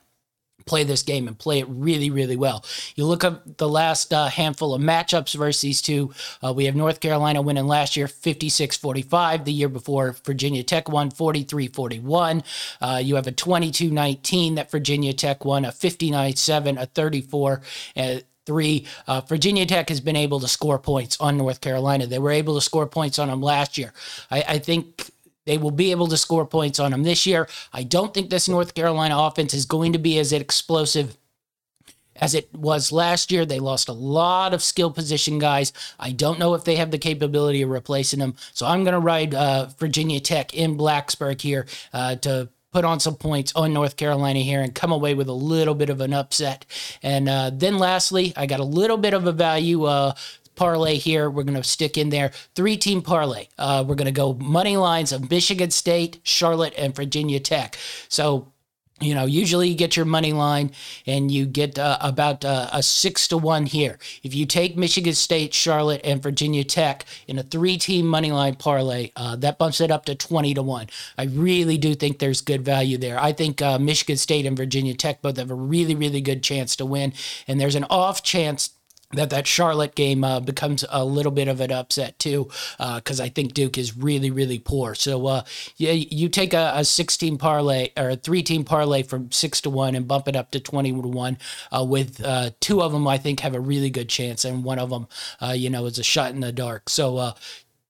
play 0.65 0.83
this 0.83 1.03
game 1.03 1.27
and 1.27 1.37
play 1.37 1.59
it 1.59 1.67
really, 1.69 2.09
really 2.09 2.35
well. 2.35 2.65
You 2.95 3.05
look 3.05 3.23
at 3.23 3.57
the 3.57 3.69
last 3.69 4.13
uh, 4.13 4.27
handful 4.27 4.73
of 4.73 4.81
matchups 4.81 5.35
versus 5.35 5.61
these 5.61 5.81
two. 5.81 6.13
Uh, 6.43 6.53
we 6.53 6.65
have 6.65 6.75
North 6.75 6.99
Carolina 6.99 7.41
winning 7.41 7.67
last 7.67 7.95
year 7.95 8.07
56 8.07 8.77
45. 8.77 9.45
The 9.45 9.53
year 9.53 9.69
before, 9.69 10.15
Virginia 10.25 10.63
Tech 10.63 10.89
won 10.89 11.11
43 11.11 11.67
41. 11.67 12.43
Uh, 12.81 13.01
you 13.03 13.15
have 13.15 13.27
a 13.27 13.31
22 13.31 13.91
19 13.91 14.55
that 14.55 14.71
Virginia 14.71 15.13
Tech 15.13 15.45
won, 15.45 15.65
a 15.65 15.71
59 15.71 16.35
7, 16.35 16.77
a 16.77 16.85
34 16.85 17.61
uh, 17.95 18.15
three. 18.45 18.85
Uh, 19.07 19.21
Virginia 19.21 19.65
Tech 19.65 19.89
has 19.89 20.01
been 20.01 20.15
able 20.15 20.39
to 20.39 20.47
score 20.47 20.79
points 20.79 21.17
on 21.19 21.37
North 21.37 21.61
Carolina. 21.61 22.07
They 22.07 22.19
were 22.19 22.31
able 22.31 22.55
to 22.55 22.61
score 22.61 22.87
points 22.87 23.19
on 23.19 23.29
them 23.29 23.41
last 23.41 23.77
year. 23.77 23.93
I, 24.29 24.43
I 24.47 24.59
think 24.59 25.09
they 25.45 25.57
will 25.57 25.71
be 25.71 25.91
able 25.91 26.07
to 26.07 26.17
score 26.17 26.45
points 26.45 26.79
on 26.79 26.91
them 26.91 27.03
this 27.03 27.25
year. 27.25 27.47
I 27.71 27.83
don't 27.83 28.13
think 28.13 28.29
this 28.29 28.47
North 28.47 28.73
Carolina 28.73 29.17
offense 29.17 29.53
is 29.53 29.65
going 29.65 29.93
to 29.93 29.99
be 29.99 30.19
as 30.19 30.31
explosive 30.31 31.17
as 32.15 32.35
it 32.35 32.53
was 32.53 32.91
last 32.91 33.31
year. 33.31 33.45
They 33.45 33.59
lost 33.59 33.89
a 33.89 33.93
lot 33.93 34.53
of 34.53 34.63
skill 34.63 34.91
position 34.91 35.39
guys. 35.39 35.73
I 35.99 36.11
don't 36.11 36.39
know 36.39 36.53
if 36.53 36.63
they 36.63 36.75
have 36.75 36.91
the 36.91 36.97
capability 36.97 37.61
of 37.61 37.69
replacing 37.69 38.19
them. 38.19 38.35
So 38.53 38.65
I'm 38.65 38.83
going 38.83 38.93
to 38.93 38.99
ride 38.99 39.33
uh, 39.33 39.67
Virginia 39.79 40.19
Tech 40.19 40.53
in 40.53 40.77
Blacksburg 40.77 41.41
here 41.41 41.65
uh, 41.91 42.15
to 42.17 42.49
put 42.71 42.85
on 42.85 42.99
some 42.99 43.15
points 43.15 43.53
on 43.55 43.71
North 43.71 43.95
Carolina 43.97 44.39
here 44.39 44.61
and 44.61 44.73
come 44.73 44.91
away 44.91 45.13
with 45.13 45.27
a 45.27 45.33
little 45.33 45.75
bit 45.75 45.89
of 45.89 46.01
an 46.01 46.13
upset. 46.13 46.65
And 47.03 47.29
uh, 47.29 47.51
then 47.53 47.77
lastly, 47.77 48.33
I 48.35 48.47
got 48.47 48.59
a 48.59 48.65
little 48.65 48.97
bit 48.97 49.13
of 49.13 49.27
a 49.27 49.31
value 49.31 49.83
uh, 49.83 50.13
parlay 50.55 50.95
here. 50.95 51.29
We're 51.29 51.43
going 51.43 51.61
to 51.61 51.63
stick 51.63 51.97
in 51.97 52.09
there 52.09 52.31
three 52.55 52.77
team 52.77 53.01
parlay. 53.01 53.47
Uh, 53.57 53.83
we're 53.87 53.95
going 53.95 54.05
to 54.05 54.11
go 54.11 54.33
money 54.33 54.77
lines 54.77 55.11
of 55.11 55.29
Michigan 55.29 55.71
State, 55.71 56.19
Charlotte, 56.23 56.73
and 56.77 56.95
Virginia 56.95 57.39
Tech. 57.39 57.77
So 58.09 58.53
you 59.03 59.15
know, 59.15 59.25
usually 59.25 59.69
you 59.69 59.75
get 59.75 59.97
your 59.97 60.05
money 60.05 60.33
line 60.33 60.71
and 61.05 61.29
you 61.29 61.45
get 61.45 61.77
uh, 61.77 61.97
about 61.99 62.45
uh, 62.45 62.69
a 62.71 62.81
six 62.81 63.27
to 63.29 63.37
one 63.37 63.65
here. 63.65 63.97
If 64.23 64.33
you 64.33 64.45
take 64.45 64.77
Michigan 64.77 65.13
State, 65.13 65.53
Charlotte, 65.53 66.01
and 66.03 66.21
Virginia 66.21 66.63
Tech 66.63 67.05
in 67.27 67.37
a 67.39 67.43
three 67.43 67.77
team 67.77 68.05
money 68.05 68.31
line 68.31 68.55
parlay, 68.55 69.11
uh, 69.15 69.35
that 69.37 69.57
bumps 69.57 69.81
it 69.81 69.91
up 69.91 70.05
to 70.05 70.15
20 70.15 70.53
to 70.53 70.63
one. 70.63 70.87
I 71.17 71.23
really 71.23 71.77
do 71.77 71.95
think 71.95 72.19
there's 72.19 72.41
good 72.41 72.63
value 72.63 72.97
there. 72.97 73.19
I 73.19 73.33
think 73.33 73.61
uh, 73.61 73.79
Michigan 73.79 74.17
State 74.17 74.45
and 74.45 74.55
Virginia 74.55 74.93
Tech 74.93 75.21
both 75.21 75.37
have 75.37 75.51
a 75.51 75.55
really, 75.55 75.95
really 75.95 76.21
good 76.21 76.43
chance 76.43 76.75
to 76.77 76.85
win. 76.85 77.13
And 77.47 77.59
there's 77.59 77.75
an 77.75 77.85
off 77.89 78.23
chance 78.23 78.69
that 79.13 79.29
that 79.29 79.47
Charlotte 79.47 79.95
game 79.95 80.23
uh, 80.23 80.39
becomes 80.39 80.85
a 80.89 81.03
little 81.05 81.31
bit 81.31 81.47
of 81.47 81.61
an 81.61 81.71
upset 81.71 82.19
too, 82.19 82.49
because 82.77 83.19
uh, 83.19 83.23
I 83.23 83.29
think 83.29 83.53
Duke 83.53 83.77
is 83.77 83.97
really 83.97 84.31
really 84.31 84.59
poor. 84.59 84.95
So 84.95 85.27
uh, 85.27 85.43
yeah, 85.77 85.91
you 85.91 86.29
take 86.29 86.53
a, 86.53 86.73
a 86.75 86.85
six 86.85 87.17
team 87.17 87.37
parlay 87.37 87.89
or 87.97 88.09
a 88.09 88.15
three 88.15 88.43
team 88.43 88.63
parlay 88.63 89.03
from 89.03 89.31
six 89.31 89.61
to 89.61 89.69
one 89.69 89.95
and 89.95 90.07
bump 90.07 90.27
it 90.27 90.35
up 90.35 90.51
to 90.51 90.59
twenty 90.59 90.91
to 90.91 91.07
one. 91.07 91.37
Uh, 91.71 91.83
with 91.83 92.23
uh, 92.23 92.51
two 92.59 92.81
of 92.81 92.91
them, 92.91 93.07
I 93.07 93.17
think 93.17 93.39
have 93.39 93.55
a 93.55 93.59
really 93.59 93.89
good 93.89 94.09
chance, 94.09 94.45
and 94.45 94.63
one 94.63 94.79
of 94.79 94.89
them, 94.89 95.07
uh, 95.41 95.53
you 95.55 95.69
know, 95.69 95.85
is 95.85 95.99
a 95.99 96.03
shot 96.03 96.31
in 96.31 96.39
the 96.39 96.51
dark. 96.51 96.89
So 96.89 97.33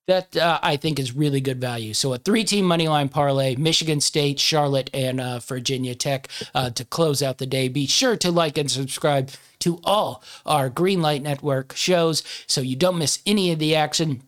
that 0.07 0.35
uh, 0.35 0.59
I 0.61 0.77
think 0.77 0.99
is 0.99 1.15
really 1.15 1.41
good 1.41 1.61
value. 1.61 1.93
So 1.93 2.13
a 2.13 2.17
three-team 2.17 2.65
money 2.65 2.87
line 2.87 3.09
parlay: 3.09 3.55
Michigan 3.55 4.01
State, 4.01 4.39
Charlotte, 4.39 4.89
and 4.93 5.21
uh, 5.21 5.39
Virginia 5.39 5.95
Tech 5.95 6.27
uh, 6.53 6.69
to 6.71 6.85
close 6.85 7.23
out 7.23 7.37
the 7.37 7.45
day. 7.45 7.67
Be 7.67 7.87
sure 7.87 8.17
to 8.17 8.31
like 8.31 8.57
and 8.57 8.69
subscribe 8.69 9.31
to 9.59 9.79
all 9.83 10.23
our 10.45 10.69
Greenlight 10.69 11.21
Network 11.21 11.73
shows 11.75 12.23
so 12.47 12.61
you 12.61 12.75
don't 12.75 12.97
miss 12.97 13.19
any 13.25 13.51
of 13.51 13.59
the 13.59 13.75
action. 13.75 14.23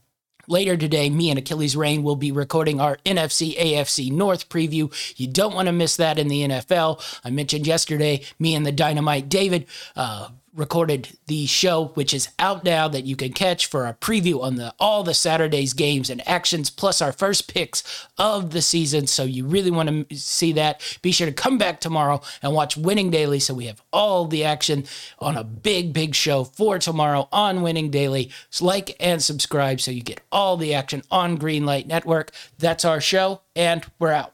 Later 0.48 0.78
today, 0.78 1.10
me 1.10 1.32
and 1.32 1.40
Achilles 1.40 1.76
Rain 1.76 2.04
will 2.04 2.16
be 2.16 2.32
recording 2.32 2.80
our 2.80 2.98
NFC 3.06 3.58
AFC 3.58 4.12
North 4.12 4.48
preview. 4.48 4.94
You 5.20 5.28
don't 5.28 5.56
want 5.56 5.68
to 5.68 5.72
miss 5.72 5.98
that 5.98 6.20
in 6.20 6.28
the 6.28 6.48
NFL. 6.48 7.02
I 7.24 7.32
mentioned 7.32 7.66
yesterday, 7.66 8.22
me 8.38 8.54
and 8.54 8.66
the 8.66 8.72
Dynamite 8.72 9.28
David 9.28 9.66
uh, 9.96 10.30
recorded 10.56 11.18
the 11.28 11.46
show, 11.46 11.88
which 11.96 12.14
is 12.14 12.30
out 12.40 12.64
now 12.64 12.88
that 12.88 13.06
you 13.06 13.16
can 13.16 13.34
catch 13.34 13.66
for 13.66 13.86
a 13.86 13.94
preview 13.94 14.42
on 14.42 14.56
the 14.56 14.74
all 14.80 15.04
the 15.04 15.14
Saturday's 15.14 15.74
games 15.74 16.10
and 16.10 16.26
actions, 16.28 16.70
plus 16.70 17.02
our 17.02 17.12
first 17.12 17.54
picks 17.54 18.08
of 18.18 18.52
the 18.52 18.62
season. 18.62 19.08
So 19.08 19.24
you 19.24 19.46
really 19.46 19.72
want 19.72 20.10
to 20.10 20.16
see 20.16 20.54
that. 20.54 20.82
Be 21.02 21.12
sure 21.12 21.28
to 21.28 21.34
come 21.34 21.58
back 21.58 21.80
tomorrow 21.80 22.22
and 22.42 22.54
watch 22.54 22.78
Winning 22.78 23.12
Daily. 23.12 23.40
So 23.40 23.54
we 23.54 23.66
have 23.66 23.82
all 23.92 24.26
the 24.26 24.46
action 24.46 24.86
on 25.20 25.36
a 25.36 25.44
big, 25.44 25.94
big 25.94 26.16
show 26.16 26.46
for 26.46 26.80
tomorrow 26.80 27.28
on 27.32 27.62
Winning 27.62 27.92
Daily. 27.92 28.32
So 28.50 28.66
like 28.66 28.96
and 29.00 29.22
subscribe 29.22 29.82
so 29.82 29.92
you 29.92 30.02
get 30.02 30.22
all 30.32 30.58
the 30.58 30.74
action 30.74 31.04
on 31.12 31.38
Greenlight 31.38 31.86
Network. 31.86 32.32
That's 32.58 32.86
our 32.86 33.02
show, 33.02 33.42
and 33.56 33.86
we're 34.00 34.12
out. 34.12 34.32